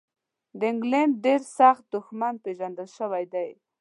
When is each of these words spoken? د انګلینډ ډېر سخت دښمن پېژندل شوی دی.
د 0.59 0.61
انګلینډ 0.71 1.13
ډېر 1.25 1.41
سخت 1.57 1.83
دښمن 1.93 2.33
پېژندل 2.45 2.87
شوی 2.97 3.25
دی. 3.33 3.49